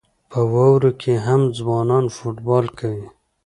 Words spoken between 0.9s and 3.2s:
کې هم ځوانان فوټبال کوي.